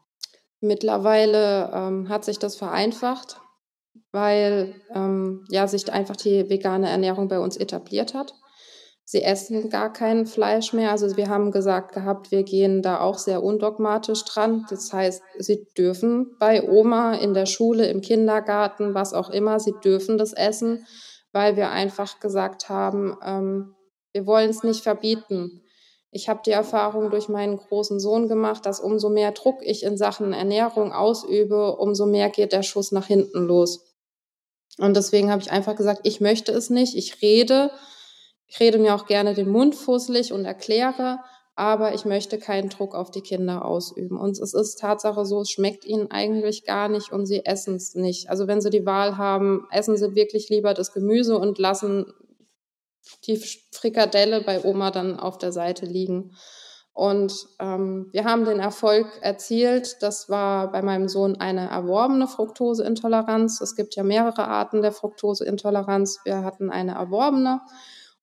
[0.61, 3.41] Mittlerweile ähm, hat sich das vereinfacht,
[4.13, 8.35] weil ähm, ja sich einfach die vegane Ernährung bei uns etabliert hat.
[9.13, 10.93] Sie essen gar kein Fleisch mehr.
[10.93, 14.67] Also wir haben gesagt gehabt, wir gehen da auch sehr undogmatisch dran.
[14.71, 19.75] Das heißt, sie dürfen bei Oma in der Schule, im Kindergarten, was auch immer, sie
[19.83, 20.87] dürfen das essen,
[21.33, 23.75] weil wir einfach gesagt haben, ähm,
[24.13, 25.61] wir wollen es nicht verbieten.
[26.13, 29.97] Ich habe die Erfahrung durch meinen großen Sohn gemacht, dass umso mehr Druck ich in
[29.97, 33.93] Sachen Ernährung ausübe, umso mehr geht der Schuss nach hinten los.
[34.79, 36.97] Und deswegen habe ich einfach gesagt, ich möchte es nicht.
[36.97, 37.73] Ich rede
[38.51, 41.21] ich rede mir auch gerne den Mund fusselig und erkläre,
[41.55, 44.19] aber ich möchte keinen Druck auf die Kinder ausüben.
[44.19, 47.95] Und es ist Tatsache so, es schmeckt ihnen eigentlich gar nicht und sie essen es
[47.95, 48.29] nicht.
[48.29, 52.13] Also wenn sie die Wahl haben, essen sie wirklich lieber das Gemüse und lassen
[53.27, 56.33] die Frikadelle bei Oma dann auf der Seite liegen.
[56.93, 59.99] Und ähm, wir haben den Erfolg erzielt.
[60.01, 63.61] Das war bei meinem Sohn eine erworbene Fructoseintoleranz.
[63.61, 66.19] Es gibt ja mehrere Arten der Fructoseintoleranz.
[66.25, 67.61] Wir hatten eine erworbene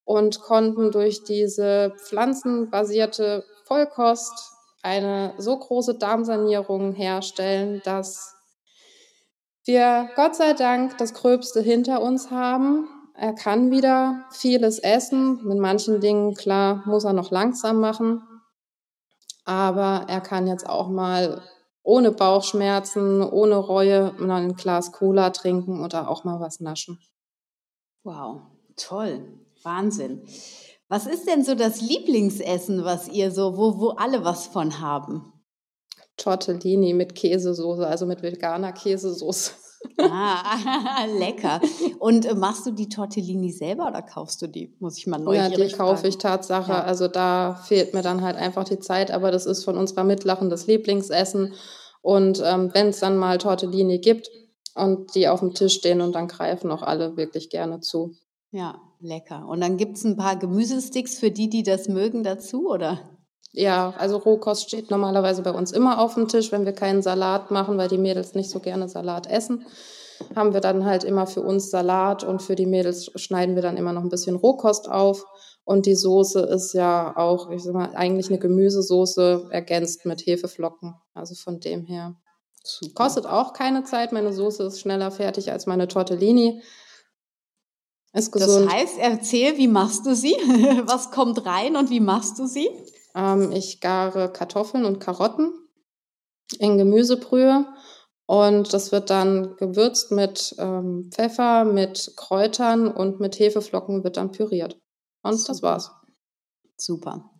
[0.08, 8.34] und konnten durch diese pflanzenbasierte Vollkost eine so große Darmsanierung herstellen, dass
[9.66, 12.88] wir Gott sei Dank das Gröbste hinter uns haben.
[13.12, 15.46] Er kann wieder vieles essen.
[15.46, 18.22] Mit manchen Dingen, klar, muss er noch langsam machen.
[19.44, 21.42] Aber er kann jetzt auch mal
[21.82, 26.98] ohne Bauchschmerzen, ohne Reue mal ein Glas Cola trinken oder auch mal was naschen.
[28.04, 28.40] Wow,
[28.74, 29.47] toll.
[29.64, 30.22] Wahnsinn.
[30.88, 35.32] Was ist denn so das Lieblingsessen, was ihr so, wo, wo alle was von haben?
[36.16, 39.52] Tortellini mit Käsesoße, also mit veganer Käsesoße.
[39.98, 41.60] Ah, lecker.
[41.98, 44.74] Und äh, machst du die Tortellini selber oder kaufst du die?
[44.80, 46.72] Muss ich mal neugierig Ja, die kaufe ich Tatsache.
[46.72, 46.82] Ja.
[46.82, 50.50] Also da fehlt mir dann halt einfach die Zeit, aber das ist von unserer Mittleren
[50.50, 51.54] das Lieblingsessen.
[52.02, 54.30] Und ähm, wenn es dann mal Tortellini gibt
[54.74, 58.14] und die auf dem Tisch stehen und dann greifen auch alle wirklich gerne zu.
[58.50, 59.46] Ja, lecker.
[59.48, 63.00] Und dann gibt es ein paar Gemüsesticks für die, die das mögen, dazu, oder?
[63.52, 67.50] Ja, also Rohkost steht normalerweise bei uns immer auf dem Tisch, wenn wir keinen Salat
[67.50, 69.66] machen, weil die Mädels nicht so gerne Salat essen.
[70.34, 73.76] Haben wir dann halt immer für uns Salat und für die Mädels schneiden wir dann
[73.76, 75.24] immer noch ein bisschen Rohkost auf.
[75.64, 80.94] Und die Soße ist ja auch, ich sag mal, eigentlich eine Gemüsesoße ergänzt mit Hefeflocken.
[81.14, 82.16] Also von dem her.
[82.64, 83.04] Super.
[83.04, 84.12] Kostet auch keine Zeit.
[84.12, 86.62] Meine Soße ist schneller fertig als meine Tortellini.
[88.12, 88.66] Ist gesund.
[88.66, 90.32] Das heißt, erzähl, wie machst du sie?
[90.86, 92.68] Was kommt rein und wie machst du sie?
[93.14, 95.52] Ähm, ich gare Kartoffeln und Karotten
[96.58, 97.66] in Gemüsebrühe
[98.26, 104.32] und das wird dann gewürzt mit ähm, Pfeffer, mit Kräutern und mit Hefeflocken wird dann
[104.32, 104.78] püriert.
[105.22, 105.48] Und Super.
[105.48, 105.90] das war's.
[106.76, 107.30] Super.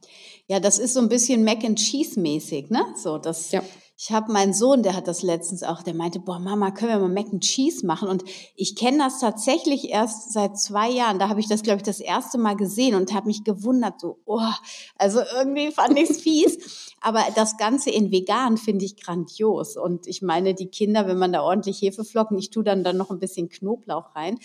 [0.47, 2.83] Ja, das ist so ein bisschen Mac and Cheese mäßig, ne?
[2.97, 3.63] So, das ja.
[4.01, 7.01] Ich habe meinen Sohn, der hat das letztens auch, der meinte, boah, Mama, können wir
[7.01, 8.09] mal Mac and Cheese machen?
[8.09, 8.23] Und
[8.55, 11.19] ich kenne das tatsächlich erst seit zwei Jahren.
[11.19, 14.21] Da habe ich das, glaube ich, das erste Mal gesehen und habe mich gewundert, so,
[14.25, 14.53] oh,
[14.99, 16.95] also irgendwie fand ich es fies.
[17.01, 19.77] Aber das Ganze in vegan finde ich grandios.
[19.77, 23.11] Und ich meine, die Kinder, wenn man da ordentlich Hefeflocken, ich tue dann dann noch
[23.11, 24.39] ein bisschen Knoblauch rein,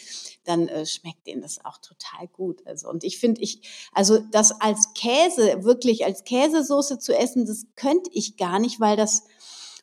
[0.45, 2.65] dann äh, schmeckt denen das auch total gut.
[2.65, 7.67] Also, und ich finde, ich, also das als Käse, wirklich als Käsesoße zu essen, das
[7.75, 9.23] könnte ich gar nicht, weil das,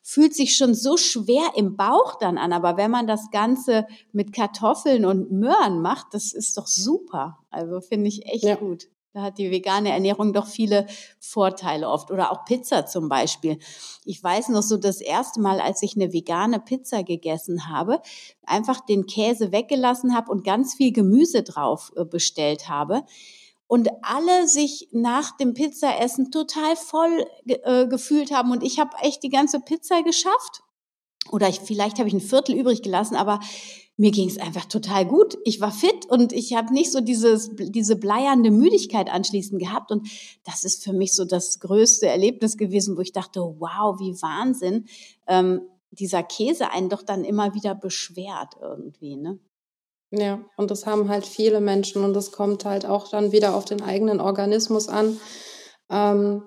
[0.03, 2.53] fühlt sich schon so schwer im Bauch dann an.
[2.53, 7.39] Aber wenn man das Ganze mit Kartoffeln und Möhren macht, das ist doch super.
[7.51, 8.57] Also finde ich echt ja.
[8.57, 8.89] gut.
[9.13, 10.87] Da hat die vegane Ernährung doch viele
[11.19, 12.13] Vorteile oft.
[12.13, 13.59] Oder auch Pizza zum Beispiel.
[14.05, 18.01] Ich weiß noch so das erste Mal, als ich eine vegane Pizza gegessen habe,
[18.45, 23.03] einfach den Käse weggelassen habe und ganz viel Gemüse drauf äh, bestellt habe
[23.71, 29.23] und alle sich nach dem Pizzaessen total voll äh, gefühlt haben und ich habe echt
[29.23, 30.65] die ganze Pizza geschafft.
[31.31, 33.39] Oder ich, vielleicht habe ich ein Viertel übrig gelassen, aber
[33.97, 35.39] mir ging es einfach total gut.
[35.45, 39.93] Ich war fit und ich habe nicht so dieses, diese bleiernde Müdigkeit anschließend gehabt.
[39.93, 40.09] Und
[40.45, 44.87] das ist für mich so das größte Erlebnis gewesen, wo ich dachte, wow, wie Wahnsinn,
[45.29, 45.61] ähm,
[45.93, 49.17] dieser Käse einen doch dann immer wieder beschwert irgendwie.
[49.17, 49.39] Ne?
[50.11, 53.65] Ja, und das haben halt viele Menschen und das kommt halt auch dann wieder auf
[53.65, 55.21] den eigenen Organismus an.
[55.89, 56.43] Ähm,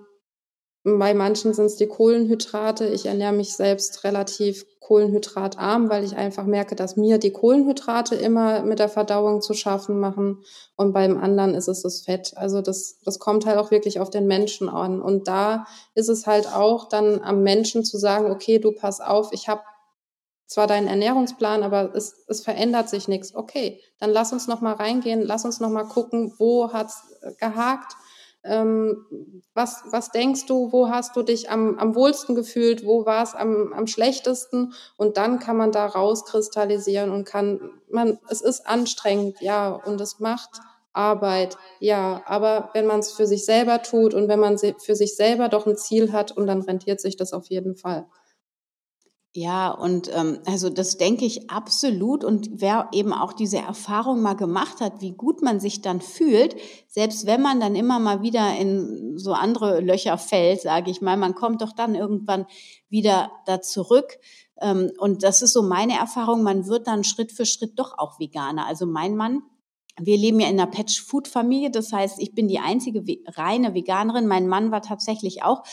[0.86, 2.88] bei manchen sind es die Kohlenhydrate.
[2.88, 8.63] Ich ernähre mich selbst relativ kohlenhydratarm, weil ich einfach merke, dass mir die Kohlenhydrate immer
[8.63, 10.43] mit der Verdauung zu schaffen machen.
[10.76, 12.34] Und beim anderen ist es das Fett.
[12.36, 15.02] Also das, das kommt halt auch wirklich auf den Menschen an.
[15.02, 19.30] Und da ist es halt auch dann am Menschen zu sagen, okay, du pass auf,
[19.32, 19.62] ich habe
[20.53, 23.33] zwar deinen Ernährungsplan, aber es, es verändert sich nichts.
[23.33, 27.31] Okay, dann lass uns noch mal reingehen, lass uns noch mal gucken, wo hat's äh,
[27.39, 27.93] gehakt.
[28.43, 29.05] Ähm,
[29.55, 33.33] was, was denkst du, wo hast du dich am, am wohlsten gefühlt, wo war es
[33.33, 39.39] am, am schlechtesten und dann kann man da rauskristallisieren und kann, man, es ist anstrengend,
[39.39, 40.59] ja, und es macht
[40.91, 45.15] Arbeit, ja, aber wenn man es für sich selber tut und wenn man für sich
[45.15, 48.05] selber doch ein Ziel hat und dann rentiert sich das auf jeden Fall.
[49.35, 52.23] Ja, und ähm, also das denke ich absolut.
[52.23, 56.55] Und wer eben auch diese Erfahrung mal gemacht hat, wie gut man sich dann fühlt,
[56.87, 61.17] selbst wenn man dann immer mal wieder in so andere Löcher fällt, sage ich mal,
[61.17, 62.45] man kommt doch dann irgendwann
[62.89, 64.19] wieder da zurück.
[64.61, 68.19] Ähm, und das ist so meine Erfahrung, man wird dann Schritt für Schritt doch auch
[68.19, 68.67] Veganer.
[68.67, 69.41] Also mein Mann,
[69.99, 74.27] wir leben ja in einer Patch-Food-Familie, das heißt, ich bin die einzige reine Veganerin.
[74.27, 75.63] Mein Mann war tatsächlich auch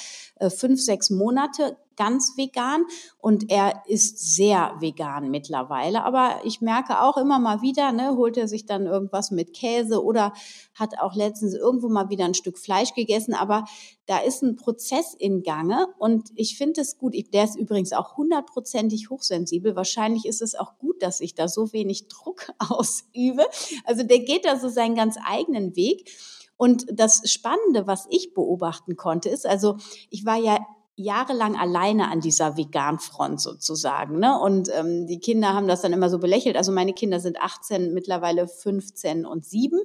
[0.49, 2.87] fünf, sechs Monate ganz vegan
[3.19, 6.03] und er ist sehr vegan mittlerweile.
[6.03, 10.03] Aber ich merke auch immer mal wieder, ne, holt er sich dann irgendwas mit Käse
[10.03, 10.33] oder
[10.75, 13.35] hat auch letztens irgendwo mal wieder ein Stück Fleisch gegessen.
[13.35, 13.67] Aber
[14.07, 17.15] da ist ein Prozess in Gange und ich finde es gut.
[17.35, 19.77] Der ist übrigens auch hundertprozentig hochsensibel.
[19.77, 23.45] Wahrscheinlich ist es auch gut, dass ich da so wenig Druck ausübe.
[23.85, 26.11] Also der geht da so seinen ganz eigenen Weg.
[26.61, 29.79] Und das Spannende, was ich beobachten konnte, ist, also
[30.11, 30.59] ich war ja
[30.95, 34.19] jahrelang alleine an dieser Vegan-Front sozusagen.
[34.19, 34.39] Ne?
[34.39, 36.59] Und ähm, die Kinder haben das dann immer so belächelt.
[36.59, 39.81] Also meine Kinder sind 18, mittlerweile 15 und 7.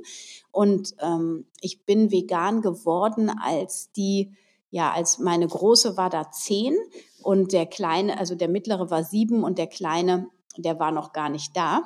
[0.51, 4.35] Und ähm, ich bin vegan geworden, als die,
[4.69, 6.75] ja, als meine Große war da 10
[7.23, 11.29] und der Kleine, also der Mittlere war 7 und der Kleine, der war noch gar
[11.29, 11.83] nicht da.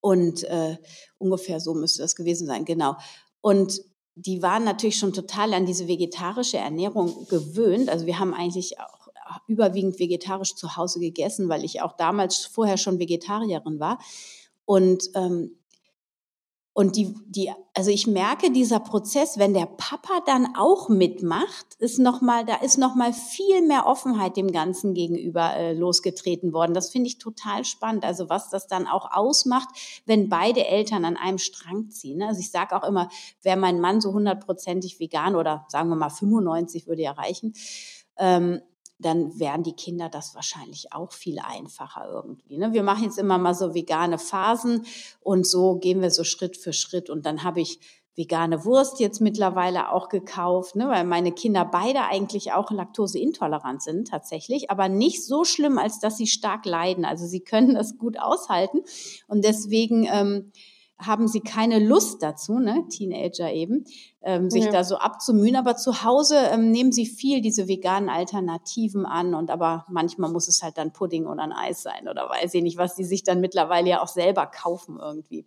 [0.00, 0.76] Und äh,
[1.18, 2.94] ungefähr so müsste das gewesen sein, genau.
[3.40, 3.80] Und
[4.20, 7.88] die waren natürlich schon total an diese vegetarische Ernährung gewöhnt.
[7.88, 9.08] Also wir haben eigentlich auch
[9.46, 13.98] überwiegend vegetarisch zu Hause gegessen, weil ich auch damals vorher schon Vegetarierin war.
[14.64, 15.57] Und ähm,
[16.78, 21.98] und die, die, also ich merke, dieser Prozess, wenn der Papa dann auch mitmacht, ist
[21.98, 26.74] noch mal, da ist noch mal viel mehr Offenheit dem Ganzen gegenüber äh, losgetreten worden.
[26.74, 28.04] Das finde ich total spannend.
[28.04, 29.68] Also was das dann auch ausmacht,
[30.06, 32.22] wenn beide Eltern an einem Strang ziehen.
[32.22, 33.08] Also ich sage auch immer,
[33.42, 37.54] wäre mein Mann so hundertprozentig vegan oder sagen wir mal 95 würde ja reichen,
[38.18, 38.60] ähm,
[38.98, 42.58] dann wären die Kinder das wahrscheinlich auch viel einfacher irgendwie.
[42.58, 42.72] Ne?
[42.72, 44.84] Wir machen jetzt immer mal so vegane Phasen
[45.20, 47.08] und so gehen wir so Schritt für Schritt.
[47.08, 47.78] Und dann habe ich
[48.18, 54.08] vegane Wurst jetzt mittlerweile auch gekauft, ne, weil meine Kinder beide eigentlich auch laktoseintolerant sind
[54.08, 57.04] tatsächlich, aber nicht so schlimm, als dass sie stark leiden.
[57.04, 58.80] Also sie können das gut aushalten
[59.28, 60.50] und deswegen ähm,
[60.98, 63.84] haben sie keine Lust dazu, ne, Teenager eben,
[64.22, 64.72] ähm, sich ja.
[64.72, 65.56] da so abzumühen.
[65.56, 70.48] Aber zu Hause ähm, nehmen sie viel diese veganen Alternativen an und aber manchmal muss
[70.48, 73.22] es halt dann Pudding oder ein Eis sein oder weiß ich nicht, was die sich
[73.22, 75.46] dann mittlerweile ja auch selber kaufen irgendwie.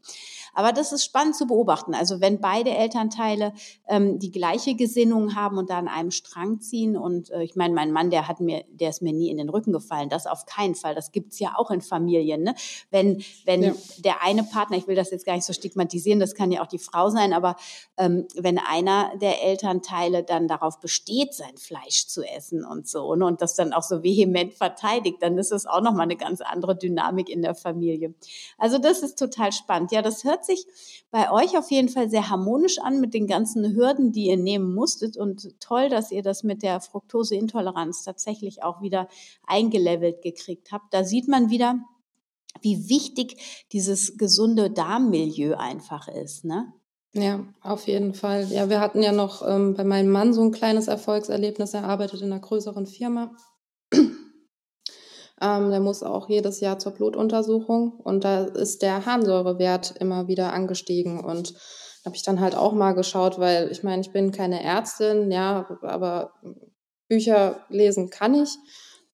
[0.53, 1.93] Aber das ist spannend zu beobachten.
[1.93, 3.53] Also wenn beide Elternteile
[3.87, 7.73] ähm, die gleiche Gesinnung haben und da an einem Strang ziehen und äh, ich meine,
[7.73, 10.09] mein Mann, der hat mir, der ist mir nie in den Rücken gefallen.
[10.09, 10.95] Das auf keinen Fall.
[10.95, 12.43] Das gibt's ja auch in Familien.
[12.43, 12.55] Ne?
[12.89, 13.73] Wenn, wenn ja.
[13.97, 16.67] der eine Partner, ich will das jetzt gar nicht so stigmatisieren, das kann ja auch
[16.67, 17.55] die Frau sein, aber
[17.97, 23.25] ähm, wenn einer der Elternteile dann darauf besteht, sein Fleisch zu essen und so ne,
[23.25, 26.75] und das dann auch so vehement verteidigt, dann ist es auch nochmal eine ganz andere
[26.75, 28.13] Dynamik in der Familie.
[28.57, 29.91] Also das ist total spannend.
[29.91, 30.65] Ja, das hört sich
[31.11, 34.73] bei euch auf jeden Fall sehr harmonisch an mit den ganzen Hürden, die ihr nehmen
[34.73, 39.07] musstet und toll, dass ihr das mit der Fructoseintoleranz tatsächlich auch wieder
[39.45, 40.93] eingelevelt gekriegt habt.
[40.93, 41.79] Da sieht man wieder,
[42.61, 46.73] wie wichtig dieses gesunde Darmmilieu einfach ist, ne?
[47.13, 48.45] Ja, auf jeden Fall.
[48.45, 51.73] Ja, wir hatten ja noch ähm, bei meinem Mann so ein kleines Erfolgserlebnis.
[51.73, 53.35] Er arbeitet in einer größeren Firma.
[53.93, 54.21] ähm,
[55.41, 61.19] der muss auch jedes Jahr zur Blutuntersuchung und da ist der Harnsäurewert immer wieder angestiegen
[61.19, 61.53] und
[62.05, 65.67] habe ich dann halt auch mal geschaut, weil ich meine, ich bin keine Ärztin, ja,
[65.81, 66.31] aber
[67.09, 68.57] Bücher lesen kann ich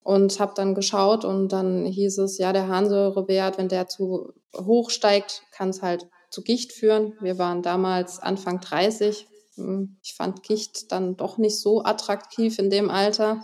[0.04, 4.90] und habe dann geschaut und dann hieß es, ja, der Harnsäurewert, wenn der zu hoch
[4.90, 7.14] steigt, kann es halt zu Gicht führen.
[7.20, 9.26] Wir waren damals Anfang 30.
[9.56, 13.42] Hm, ich fand Gicht dann doch nicht so attraktiv in dem Alter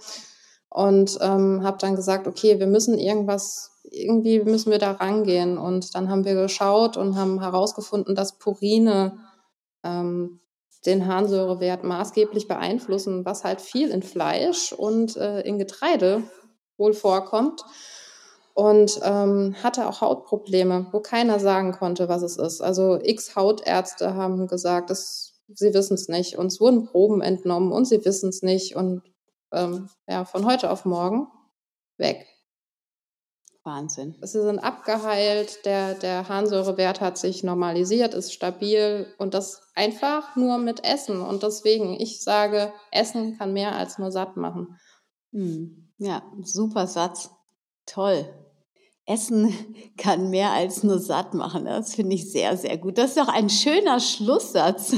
[0.69, 5.57] und ähm, habe dann gesagt, okay, wir müssen irgendwas, irgendwie müssen wir da rangehen.
[5.57, 9.19] Und dann haben wir geschaut und haben herausgefunden, dass Purine
[9.83, 10.41] ähm,
[10.85, 16.25] den Harnsäurewert maßgeblich beeinflussen, was halt viel in Fleisch und äh, in Getreide
[16.77, 17.65] wohl vorkommt
[18.55, 22.61] und ähm, hatte auch Hautprobleme, wo keiner sagen konnte, was es ist.
[22.61, 26.39] Also x Hautärzte haben gesagt, dass sie wissen es nicht.
[26.39, 28.77] Uns wurden Proben entnommen und sie wissen es nicht.
[28.77, 29.03] Und
[29.53, 31.27] ähm, ja, von heute auf morgen
[31.99, 32.27] weg.
[33.65, 34.15] Wahnsinn.
[34.21, 40.59] Sie sind abgeheilt, der, der Harnsäurewert hat sich normalisiert, ist stabil und das einfach nur
[40.59, 41.23] mit Essen.
[41.23, 44.79] Und deswegen, ich sage, Essen kann mehr als nur satt machen.
[45.33, 45.93] Hm.
[45.97, 47.31] Ja, super Satz.
[47.87, 48.29] Toll.
[49.07, 49.53] Essen
[49.97, 51.65] kann mehr als nur satt machen.
[51.65, 52.99] Das finde ich sehr, sehr gut.
[52.99, 54.95] Das ist doch ein schöner Schlusssatz.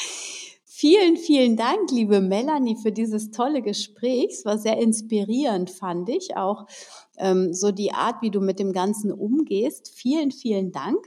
[0.64, 4.28] vielen, vielen Dank, liebe Melanie, für dieses tolle Gespräch.
[4.30, 6.36] Es war sehr inspirierend, fand ich.
[6.36, 6.66] Auch
[7.18, 9.90] ähm, so die Art, wie du mit dem Ganzen umgehst.
[9.94, 10.98] Vielen, vielen Dank.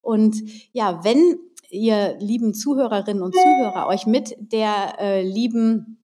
[0.00, 1.38] Und ja, wenn
[1.70, 6.02] ihr lieben Zuhörerinnen und Zuhörer euch mit der äh, lieben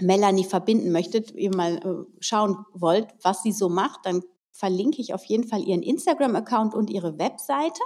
[0.00, 4.22] Melanie verbinden möchtet, ihr mal äh, schauen wollt, was sie so macht, dann
[4.54, 7.80] verlinke ich auf jeden Fall ihren Instagram-Account und ihre Webseite.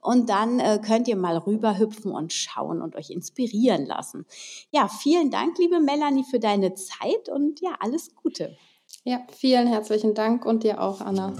[0.00, 4.24] Und dann äh, könnt ihr mal rüberhüpfen und schauen und euch inspirieren lassen.
[4.70, 8.56] Ja, vielen Dank, liebe Melanie, für deine Zeit und ja, alles Gute.
[9.04, 11.32] Ja, vielen herzlichen Dank und dir auch, Anna.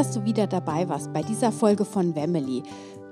[0.00, 2.62] Dass du wieder dabei warst bei dieser Folge von Wemmeli,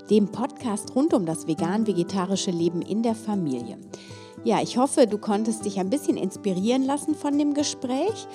[0.09, 3.77] dem Podcast rund um das vegan-vegetarische Leben in der Familie.
[4.43, 8.27] Ja, ich hoffe, du konntest dich ein bisschen inspirieren lassen von dem Gespräch.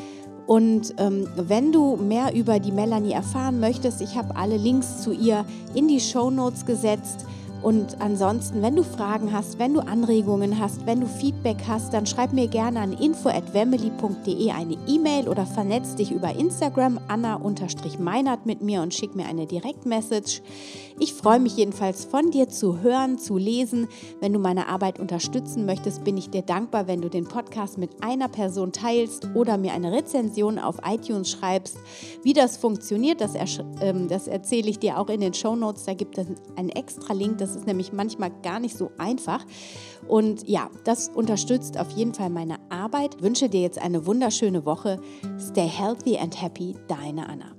[0.46, 5.10] Und ähm, wenn du mehr über die Melanie erfahren möchtest, ich habe alle Links zu
[5.10, 5.44] ihr
[5.74, 7.26] in die Show Notes gesetzt.
[7.64, 12.04] Und ansonsten, wenn du Fragen hast, wenn du Anregungen hast, wenn du Feedback hast, dann
[12.04, 18.82] schreib mir gerne an info@wemmeli.de eine E-Mail oder vernetz dich über Instagram anna-meinert mit mir
[18.82, 20.42] und schick mir eine Direktmessage.
[21.00, 23.88] Ich freue mich jedenfalls von dir zu hören, zu lesen.
[24.20, 27.90] Wenn du meine Arbeit unterstützen möchtest, bin ich dir dankbar, wenn du den Podcast mit
[28.02, 31.78] einer Person teilst oder mir eine Rezension auf iTunes schreibst.
[32.22, 33.32] Wie das funktioniert, das,
[33.80, 35.86] ähm, das erzähle ich dir auch in den Show Notes.
[35.86, 39.44] Da gibt es einen extra Link, das ist nämlich manchmal gar nicht so einfach.
[40.08, 43.14] Und ja, das unterstützt auf jeden Fall meine Arbeit.
[43.16, 45.00] Ich wünsche dir jetzt eine wunderschöne Woche.
[45.38, 47.54] Stay healthy and happy, deine Anna.